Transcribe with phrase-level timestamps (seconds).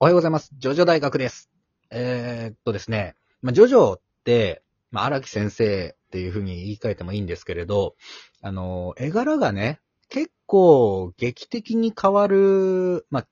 [0.00, 0.52] おはようございます。
[0.56, 1.50] ジョジョ大学です。
[1.90, 7.96] えー、っとですね、まあ、ジョジョって、まあ、荒木先生っていう風に言い換えてもいいんですけれど、
[8.40, 13.26] あの、絵柄がね、結構劇的に変わる、まあ、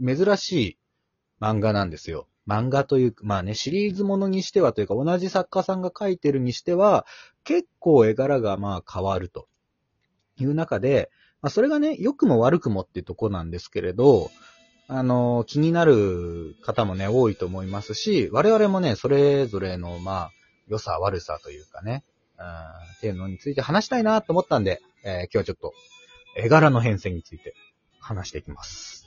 [0.00, 0.78] 珍しい
[1.40, 2.28] 漫画なんですよ。
[2.46, 7.06] 漫画というか、まあね、シリーズものにしてはというか、同じ作家さんが書いてるにしては、
[7.42, 9.48] 結構絵柄がまあ変わると
[10.38, 11.10] いう中で、
[11.42, 14.30] まあそれがね、良くも悪くもっていうとこなんですけれど、
[14.90, 20.30] あの、気になる方もね、多いと思いますし、我々もね、それぞれの、まあ、
[20.66, 22.04] 良さ、悪さというかね、
[22.38, 25.74] うん、っていうのについて話したいなと思ったんで、えー今日はちょっと、
[26.36, 27.54] 絵柄の変遷について
[28.00, 28.97] 話していきます。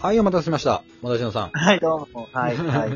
[0.00, 0.84] はい、お待たせしました。
[1.02, 1.50] もだしのさん。
[1.50, 2.28] はい、どうも。
[2.32, 2.90] はい、はい。
[2.90, 2.92] い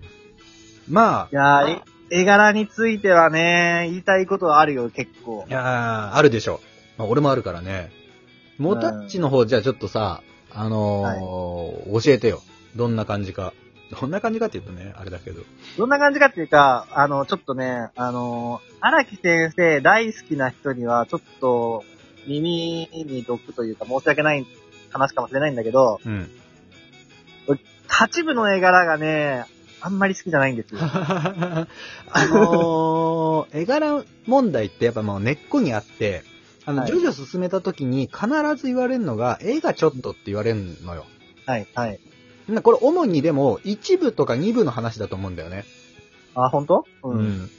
[0.86, 5.50] まあ、やー、え絵柄についてはね、言いたいことはあるよ、結構い。
[5.50, 6.60] やー、あるでしょ。
[6.98, 7.90] まあ、俺もあるからね。
[8.58, 10.20] モタッチの方、じゃあちょっとさ、
[10.52, 12.42] あのー教えてよ。
[12.76, 13.54] どんな感じか。
[13.98, 15.40] どんな感じかって言うとね、あれだけど。
[15.78, 21.82] どんな感じかっていうか、あの、ちょっとね、あの、荒木先生大好きな人には、ちょっと、
[22.26, 24.46] 耳に毒というか申し訳ない
[24.90, 26.30] 話かもしれないんだけど、うん。
[27.86, 29.44] 八部の絵柄がね、
[29.80, 30.80] あんまり好きじゃないんですよ。
[30.82, 31.66] あ
[32.26, 36.22] のー、絵柄問題ってやっぱもう根っこにあって、
[36.66, 41.06] あの、はいジョジョ進めた時に必ず言われるのが、絵がちょっとって言われるのよ。
[41.46, 42.00] はい、はい。
[42.48, 45.64] なこれ主にでも、一部とか二部の話だと思うんだよね。
[46.34, 46.84] あ、本当？
[47.04, 47.10] う。
[47.10, 47.50] うんん。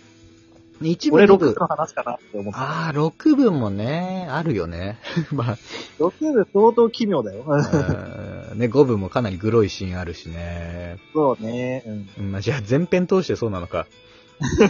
[0.90, 2.60] 一部、俺二部6部の話かなって思った。
[2.60, 5.00] ああ、6部もね、あるよね。
[5.32, 5.58] まあ、
[6.00, 7.44] 6部相当奇妙だよ。
[7.48, 10.98] うんね、5部もかなりグロいシーンあるしね。
[11.14, 11.84] そうね。
[11.86, 12.10] うん。
[12.20, 13.88] うんまあ、じゃあ全編通してそうなのか。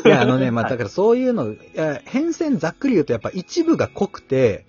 [0.06, 4.66] いや、あのね、 まあ、だからそういうの、いや変遷ざっくり言うとやっぱ一部が濃くて、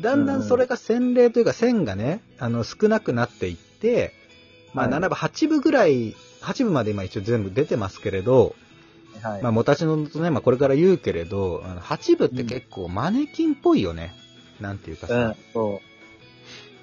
[0.00, 4.12] だんだんそれが洗礼というか線がね、あの、少なくなっていって、
[4.74, 8.54] まあ、はい7部、8部ぐらい、8部まで今一応全部出てますけれど、
[9.30, 9.42] はい。
[9.42, 14.14] まあ、もたちのとね、まあ、これから言うけれど、あの8部って結構マネキンっぽいよね。
[14.60, 15.14] なんていうかさ。
[15.14, 15.70] うん、そう。
[15.72, 15.80] うん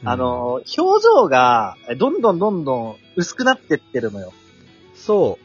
[0.05, 4.33] あ、の、表情が、どんどんどんどん薄くなってってるのよ。
[4.95, 5.39] そ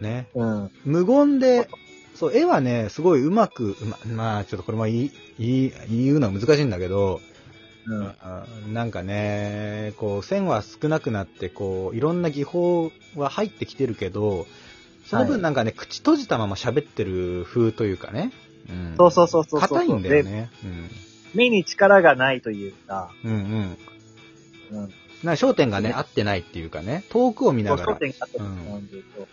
[0.00, 0.04] う。
[0.04, 0.28] ね。
[0.34, 0.70] うん。
[0.84, 1.68] 無言で、
[2.14, 7.20] そう、絵はね、すごいうまく、うま、まあ、ちょっとこれも言い、言い、言うのは難しいんだけど、
[7.86, 8.00] うん。
[8.00, 14.46] うんなんかね、こう、線は少なくなって、こう、いろんな技法は入ってきてるけど、
[15.06, 18.32] そのはい分なんかね、口閉じたまま喋ってる風というかね。
[18.68, 18.94] うん。
[18.96, 19.60] そうそうそうそう。
[19.60, 20.28] 硬いんだよで。
[20.28, 20.50] ね。
[21.34, 23.32] 目に力がないというか、うん。
[23.32, 23.76] うん
[24.72, 24.82] うん。
[24.82, 24.92] うん。
[25.22, 27.94] な焦点がね、合ってないっていうかね、遠くを見ながら。
[27.94, 29.28] 焦点があってるうん感じと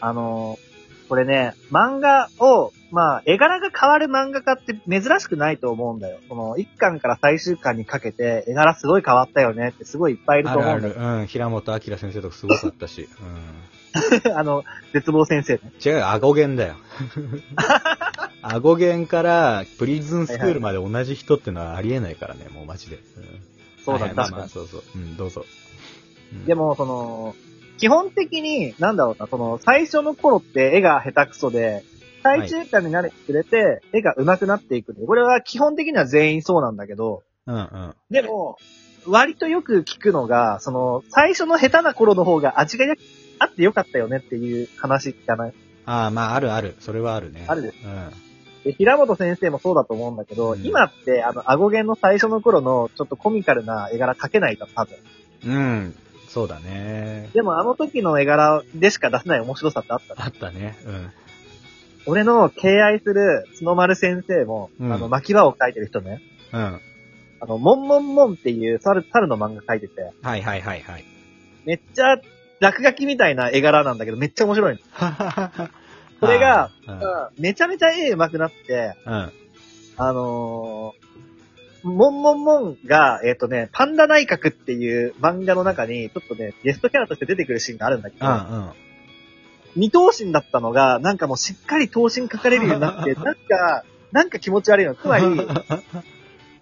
[0.00, 0.67] あのー、
[1.08, 6.18] これね、漫画を、まあ、絵柄が変わる漫画家って珍しくないと思うんだよ。
[6.28, 10.94] この、一巻から最終巻にかけて、絵柄すごい変わったよねってすごいいっぱいいるあるあと思うんだよ。
[10.94, 11.00] る。
[11.00, 11.26] うん。
[11.26, 13.08] 平本明先生とかすごかったし。
[14.26, 14.32] うん。
[14.36, 15.60] あの、絶望先生ね。
[15.84, 16.74] 違うよ、顎弦だよ。
[18.42, 22.96] 顎弦からプリズンスクールまで同じ人ってのはありえないからね、もうマジで。
[23.16, 23.48] うん
[23.84, 24.40] そうだ、はいまあ確かに。
[24.40, 24.82] まあそうそう。
[24.94, 25.46] うん、どうぞ。
[26.32, 27.34] うんで、も、その、
[27.78, 31.84] 基本的に、なんだろうな、その、最初の頃って絵が下手くそで、
[32.22, 37.94] 最終巻になるにつれて、絵が上手くなっていくのこれは基本的には全員そうなんだけど、うんうん。
[38.10, 38.58] でも、
[39.06, 42.84] 割とよく聞くのが、その、最初の下手な頃の方が味が
[43.38, 45.54] あってよかったよねっていう話じゃない？
[45.86, 46.74] ああ、まあ、あるある。
[46.80, 47.46] それはあるね。
[47.48, 47.76] あるです。
[47.84, 48.10] うん。
[48.64, 54.96] で、平本先生もそうだと思うんだけど、うん今って、あの、顎弦の最初の頃の、ちょっとコミカルな絵柄描けないと、多分。
[55.46, 55.94] うん。
[56.28, 57.30] そうだね。
[57.32, 60.76] でも、あの時の絵柄でしか出せない面白さってあったのあったね。
[60.86, 61.10] うん。
[62.06, 66.22] 俺の敬愛する角丸先生も、うんあの、巻き場を描いてる人ね。
[66.52, 66.80] うん。
[67.40, 71.04] あの、モンモンモンっていう猿、猿の漫画描いてて、はいはいはいはい。
[71.64, 72.16] めっちゃ
[72.60, 74.80] 落書きみたいな絵柄なんだけど、めっちゃ面白いの。
[76.20, 79.32] これがあめちゃめちゃ絵上手くなって、ー、うん。
[79.96, 81.08] あのー、
[81.82, 88.70] モンモンモンが、えっ、とね、パンダ内閣っていう漫画の中に、ちょっとね、ゲストキャラとして出てくるシーンがあるんだけど、うんうん。
[89.76, 94.94] 二頭身だったのが、なんかもうしっかり頭身描かれるようになって、 なんか、なんか気持ち悪いの。
[94.94, 95.24] つまり、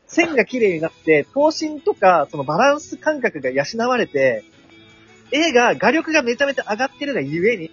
[0.06, 4.44] 線が綺麗になって、頭身とか、そのバランス感覚が養われて、
[5.30, 7.70] 絵が、画力がめちゃめちゃ上がってるがゆえに、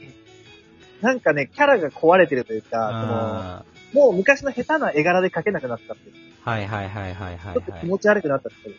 [1.01, 2.83] なんかね、キャラが壊れてるというか、その、
[3.59, 6.15] あもう昔の下手な絵柄で描けなくなったっていう。
[6.41, 7.81] はいはいはいはいはい、ちょっとはい。
[7.81, 8.75] 気持ち悪くなったっていう。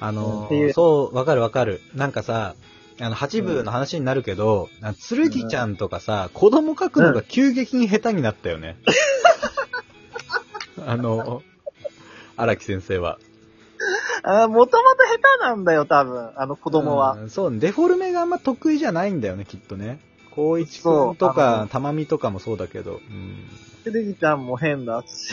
[0.00, 1.80] あのっていうそう、わかるわかる。
[1.94, 2.54] なんかさ、
[3.00, 8.76] あの、八部の話になるけど、あのつるぎちゃんとかさ、子供描くのが急激に下手になったよね。
[10.86, 11.42] あの、
[12.36, 13.18] 荒木先生は。
[14.22, 16.30] ああ、もともと下手なんだよ、多分。
[16.36, 17.12] あの子供は。
[17.12, 19.98] うんそう、デフォルメがあんま得意じゃないんだよね、きっとね。
[20.36, 22.92] 光一くんとそうあかの、たまみとかもそうだけど。
[22.92, 23.48] うん。
[23.84, 25.32] てるぎちゃんも変だし。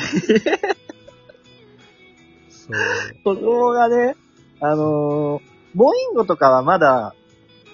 [2.49, 3.35] そう。
[3.35, 4.15] 子供がね、
[4.61, 5.41] あのー、
[5.75, 7.13] ボインゴとかはまだ、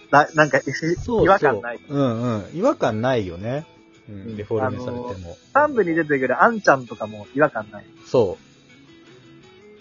[0.10, 0.60] ななんか、
[1.04, 1.80] そう違和感ない。
[1.88, 2.58] そううんうん。
[2.58, 3.68] 違和感ないよね。
[4.10, 5.38] うん、うんデフォルメされても。
[5.54, 7.86] 三部に出てくるアンちゃんとかも違和感ない。
[8.08, 8.40] そ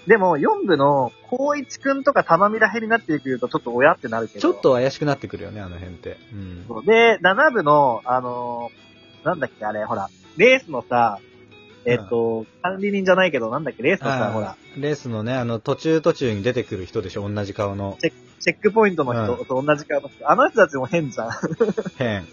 [0.09, 4.29] でも、4部の、光一くんとか玉見らへんになってくると、ちょっと親ってなるう。
[4.29, 4.41] けど。
[4.41, 6.17] ちょっと怪しくなってくるよね、あの辺って。
[6.33, 6.65] うん。
[6.67, 6.85] そう。
[6.85, 8.89] で、7部の、あのー
[9.25, 11.19] なんだっけ、あれ、ほら、レースのさ、
[11.85, 17.99] えっ、と、管理人じゃないけど、なんだっけ、レースのさ、ほら、レースのね、あの、途中途中に出てくる人でしょ、同じ顔の。
[18.01, 20.31] チェックポイントの人うんと同じ顔の人。
[20.31, 21.31] あの人たちも変じゃん。
[21.99, 22.27] 変。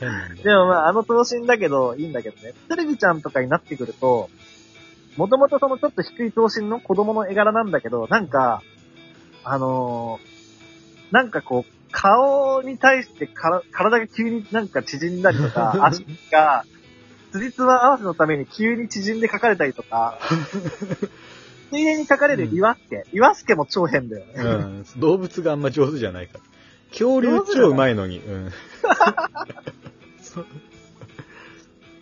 [0.00, 0.60] 変でよ。
[0.60, 2.54] もまあ、あの頭身だけど、いいんだけどね。
[2.68, 4.30] テレビちゃんとかになってくると、
[5.16, 8.62] もともとそのちょっと低い頭身の子供の絵柄なんだけど、なんか、
[9.44, 10.34] あのー
[11.14, 16.64] なんかこう、顔に対してから体が急になんか縮んだりとか、 足が、
[17.30, 20.18] 辻褄合わせのために急に縮んで描かれたりとか、
[21.70, 23.06] ついでに描かれる岩助。
[23.12, 24.32] 岩助も超変だよね。
[24.36, 24.84] うん。
[24.96, 26.40] 動物があんま上手じゃないから。
[26.90, 28.18] 恐竜超うまいのに。
[28.18, 28.52] うん。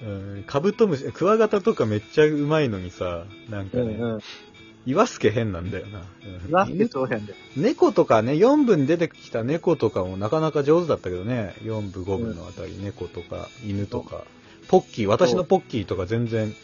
[0.02, 0.10] そう。
[0.10, 4.20] うん、カブトムシ、クワガタとかめっちゃうまいのにさ、なんかね、うんうん。
[4.84, 6.00] 岩助変なんだよな。
[6.00, 7.38] うん岩助超変だよ。
[7.56, 11.54] 猫とかね、4部に出てきた猫とかもなかなか上手だったけどね。
[11.62, 14.24] 4部、5部のあたり、猫とか、犬とか。
[14.68, 16.54] ポッキー、私のポッキーとか全然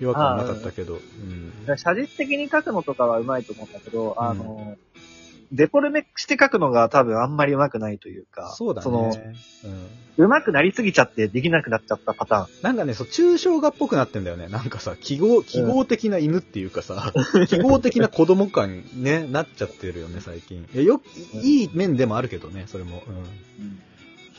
[0.00, 0.94] 違和感なかったけど。
[0.94, 1.78] うん。
[1.78, 4.76] 写実的に描くのとかはうまいと思うんだけど、うんあの、
[5.52, 9.34] デフォルメして描くのが多分あんまりうまくないというか、そうだその、ね。
[9.64, 10.24] うん。
[10.24, 12.62] うまくなりすぎちゃってできなくなっちゃったパターン。
[12.62, 14.48] なんかね、そう、抽象画っぽくなってんだよね。
[14.48, 17.12] なんかさ、記号、記号的な犬っていうかさ、
[17.48, 20.66] 記号的な子供感にね、なっちゃってるよね、最近。
[20.74, 21.04] いや、よく、
[21.42, 23.02] いい面でもあるけどね、それも。
[23.06, 23.10] う
[23.62, 23.80] ん。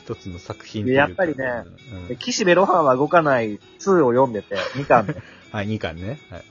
[0.07, 1.44] 一つの作品やっぱりね
[1.94, 5.21] うんで、岸辺露伴は動かない2を読んでて、2巻で、
[5.51, 6.19] はい、2巻ね。
[6.30, 6.44] はい。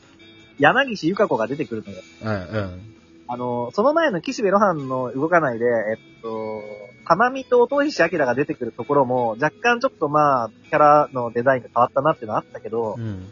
[0.59, 2.03] 柳岸由香子が出てくるのよ。
[2.23, 2.97] うん、うん。
[3.29, 6.63] あの、その前の岸辺露伴の動かないで、えっと、
[7.07, 13.27] 玉美と音石明が出てくるところも、若干ちょっとまあ、キャラのデザインが変わったなっていうのはあったけど、うん。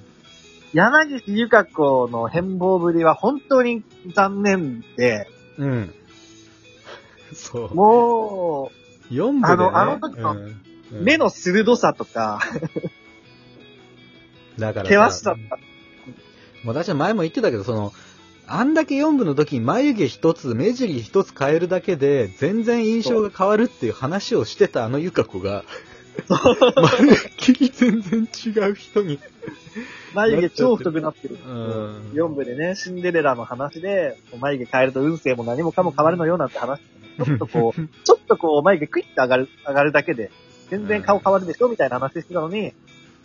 [0.73, 5.95] 柳岸由香子の変貌ぶりは本当に残念で、うん。
[7.33, 7.75] そう。
[7.75, 8.71] も
[9.11, 10.37] 4部で、ね、あのあの時の
[10.91, 12.41] 目の鋭さとか、
[14.59, 15.59] だから険しさとか、
[16.65, 17.93] 私は前も言ってたけど、その、
[18.47, 25.65] あんだけ4部の時に眉毛一つ、目尻一つ変えるだけで、全然印象が変わるっていう話をしてたあのゆか子が、
[26.29, 26.39] ま
[27.01, 29.19] るっきり全然違う人に。
[30.15, 31.39] 眉毛超太くなってる。
[31.45, 36.81] うん4部でね、シンデレラの話で、眉毛変えると運勢も何もかも変わるのよなんて話
[37.17, 40.31] ちょっとこう、 ちょっとこう眉毛クイッと上がる、上がるだけで、
[40.71, 42.73] 全然顔変わるでしょみたいな話してたのに、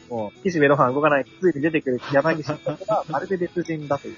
[0.09, 4.15] もう、岸辺露伴動かない、ついに出てくる柳岸さんが、まるで別人だという。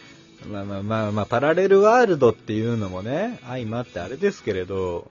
[0.49, 5.09] まあまあまあまあ、パラレルワールドっていうのもね、相まってあれですけれど、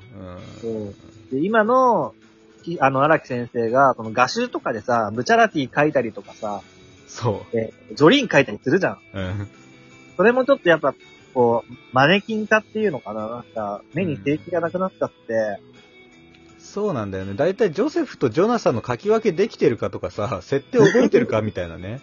[0.62, 0.90] うん。
[1.30, 2.14] で、今の、
[2.80, 6.62] あの、荒木先生が、その画集とかでさ、ブチャラティ書いたりとかさ、
[7.06, 8.98] そうでジョリーン書いたりするじゃん。
[9.14, 9.20] う。
[9.20, 9.48] ん。
[10.16, 10.94] それもちょっとやっぱ、
[11.32, 15.60] こう、マネキン化っていうのかななんか、目に正気がなくなっちゃって、
[16.58, 17.34] そうなんだよね。
[17.34, 22.00] だいたいジョセフとジョナサンの書き分けできてるかとかさ、設定覚えてるかみたいなね。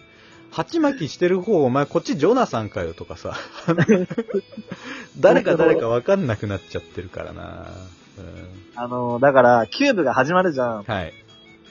[0.50, 3.34] 鉢巻きしてる方、お前こっちジョナサンかよとかさ。
[5.20, 7.66] 誰か誰かわかんなくなっちゃってるからな。
[8.18, 10.82] うん、あの、だから、キューブが始まるじゃん。
[10.82, 11.12] はい。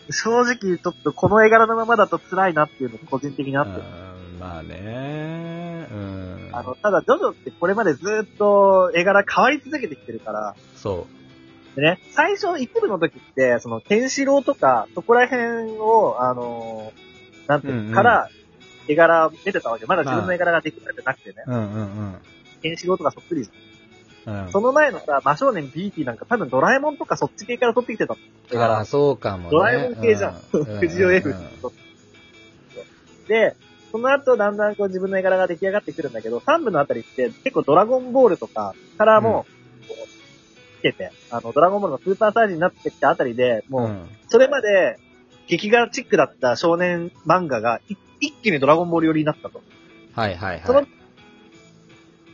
[0.10, 3.84] 正直、ちょっとこの絵柄のままだと辛いなっていうのが個人的にあってる。
[4.02, 5.88] うんまあね。
[5.92, 6.50] うん。
[6.52, 11.08] あの、ただ、ジョジョってこれまでずっと絵柄変わり続けてきてるから、そ
[11.76, 17.08] でね、最初一部の時って、その、ケンシロウとか、そこら辺を、あのー
[17.48, 18.30] なんていうの、うんうんから、
[18.88, 19.86] 絵柄出てたわけ。
[19.86, 21.44] まだ自分の絵柄ができてなくてね。
[21.48, 21.52] う。
[21.52, 22.16] うんうん
[22.62, 24.46] ケンシロウとかそっくりじゃんうん。
[24.46, 28.20] うん、その前のさ、魔少年ビーティなんか多分ドラえもんとかそっち系から撮ってきてたの
[28.52, 28.86] 絵あ。
[28.86, 29.50] そうかもね。
[29.52, 31.38] ドラえもん系じゃんうう藤尾 F うん
[33.28, 33.56] で、
[33.92, 39.46] その後だんだんこう自分の絵柄が出来上がってくるんだけど、3部のあたりって結構ドラゴンボールとかからも、
[39.88, 44.98] こう、つけて、あの、ドラゴンボールのスーパーサイズになってきたあたりで、もう、んそれまで、
[45.48, 49.62] 劇画チックだった少年漫画がい一気にドラゴンボール寄りになったと。
[50.14, 50.88] はいはいそのはい。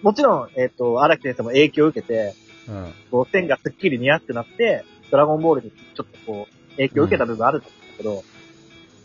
[0.02, 2.36] もちろん、えっ、と、荒木先生も影響を受けて、
[2.68, 2.94] うん。
[3.12, 8.24] こう線がすっきり似合ってなって、ドラゴンボールにちょっとこう、影響を受けた部分あると思うんだけど、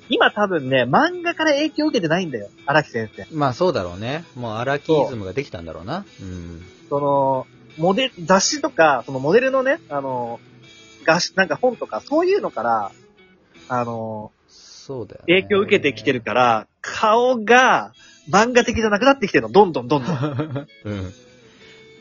[0.09, 3.27] 今多分ね、漫画から影響を受けてないんだよ、荒木先生。
[3.33, 4.25] まあそうだろうね。
[4.35, 6.05] もうアラキイズムができたんだろうな。
[6.21, 6.62] うん。
[6.88, 7.47] その、
[7.77, 10.41] モデル、雑誌とか、そのモデルのね、あの、
[11.05, 12.93] 画誌、なんか本とか、そういうのから、
[13.69, 15.43] あの、そうだよ、ね。
[15.43, 17.93] 影響を受けてきてるから、顔が
[18.31, 20.67] 漫画的じゃなくなってきてるの、どんどんどんどん。
[20.85, 21.13] うん。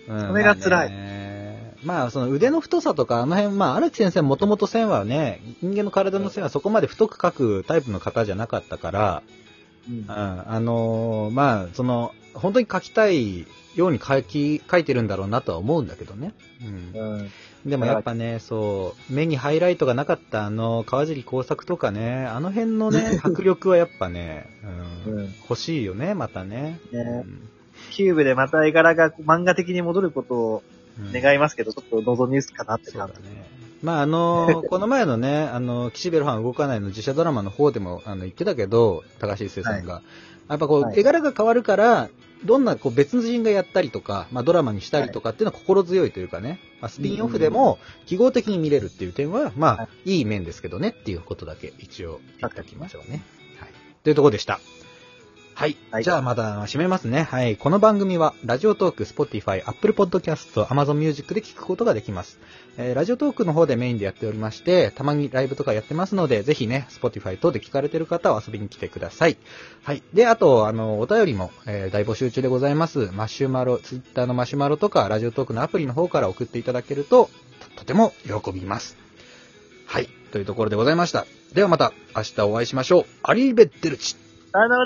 [0.10, 9.24] うんそれが辛いまあねまあ、その腕の太さとか、あの辺、まあ、荒木先生もともと線はね、人間の体の線はそこまで太く描くタイプの方じゃなかったから、
[9.88, 16.34] うんうん、あのーまあ、その、本当に描きたいように描き、描いてるんだろうなとは思うんだけどね。
[16.96, 17.01] うん。
[17.01, 17.32] うん
[17.65, 24.50] でもやっぱね、そう、目にハイライトがなかったあの、川尻工作とかね、あの辺のね、 迫力はやっぱね、
[25.06, 26.79] うん、うん欲しいよね、またね。
[26.91, 27.50] ねうん
[27.91, 30.63] キューブでまた絵柄が漫画的に戻ることを
[31.00, 33.22] うん願いますけど、ちょっと望み薄かなって感じ。
[33.22, 33.46] ね。
[33.84, 40.01] まあ、あの、 この前のね、あの、岸辺露伴動かないの自社ドラマの方でも、あの、言ってたけど、高橋一生さんが。
[40.50, 42.10] やっぱこう、はい絵柄が変わるから、
[42.46, 53.22] どんなこう別の人がやったりとか、まあドラマにしたりとかっていうのは心強いというかね、まあスピンオフでも記号的に見れるっていう点は、まあ、、はいい面ですけどねっていうことだけ一応言っておきましょうね。
[53.60, 53.70] はい。
[54.03, 54.60] というところでした。
[55.58, 55.76] はい。
[55.90, 57.24] はいじゃあまた締めますね。
[57.24, 57.58] はい。
[57.58, 62.38] この番組は、ラジオトーク、Spotify、Apple Podcast、Amazon Music で聞くことができます。
[62.78, 69.38] えーラジオトークの方でメインでやっておりまして、たまにライブとかやってますので、ぜひね、Spotify 等で聞かれてる方は遊びに来てください。
[69.82, 70.04] はい。
[70.14, 73.10] で、あと、あの、お便りも、えー大募集中でございます。
[73.12, 77.32] マシュマロ、Twitter のマシュマロとか、ラジオトークのアプリの方から送っていただけると、
[77.76, 78.96] ととても喜びます。
[79.88, 80.10] はい。
[80.32, 81.26] というところでございました。
[81.56, 83.06] ではまた、明日お会いしましょう。
[83.24, 84.18] アリーベッテルチ。
[84.58, 84.86] さよなら